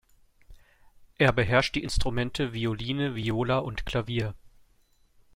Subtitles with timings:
[1.19, 4.33] Er beherrscht die Instrumente Violine, Viola und Klavier.